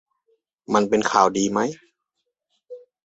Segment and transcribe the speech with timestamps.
[0.73, 1.69] มันเป็นข่าวดีมั้ย